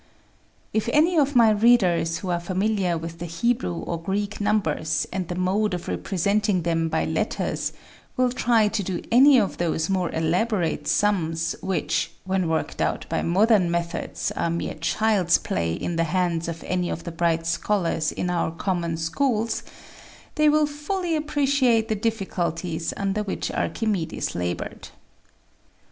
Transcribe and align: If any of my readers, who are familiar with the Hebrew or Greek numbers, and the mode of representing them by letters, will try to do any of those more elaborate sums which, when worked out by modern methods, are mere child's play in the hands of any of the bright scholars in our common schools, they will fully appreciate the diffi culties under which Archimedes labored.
If 0.73 0.89
any 0.91 1.15
of 1.15 1.35
my 1.35 1.51
readers, 1.51 2.17
who 2.17 2.31
are 2.31 2.39
familiar 2.39 2.97
with 2.97 3.19
the 3.19 3.27
Hebrew 3.27 3.75
or 3.81 4.01
Greek 4.01 4.41
numbers, 4.41 5.05
and 5.13 5.27
the 5.27 5.35
mode 5.35 5.75
of 5.75 5.87
representing 5.87 6.63
them 6.63 6.89
by 6.89 7.05
letters, 7.05 7.71
will 8.17 8.31
try 8.31 8.67
to 8.67 8.81
do 8.81 9.03
any 9.11 9.39
of 9.39 9.57
those 9.59 9.91
more 9.91 10.09
elaborate 10.11 10.87
sums 10.87 11.55
which, 11.61 12.09
when 12.23 12.49
worked 12.49 12.81
out 12.81 13.05
by 13.09 13.21
modern 13.21 13.69
methods, 13.69 14.31
are 14.31 14.49
mere 14.49 14.73
child's 14.73 15.37
play 15.37 15.71
in 15.71 15.97
the 15.97 16.05
hands 16.05 16.47
of 16.47 16.63
any 16.63 16.89
of 16.89 17.03
the 17.03 17.11
bright 17.11 17.45
scholars 17.45 18.11
in 18.11 18.31
our 18.31 18.49
common 18.49 18.97
schools, 18.97 19.61
they 20.33 20.49
will 20.49 20.65
fully 20.65 21.15
appreciate 21.15 21.89
the 21.89 21.95
diffi 21.95 22.27
culties 22.27 22.91
under 22.97 23.21
which 23.21 23.51
Archimedes 23.51 24.33
labored. 24.33 24.87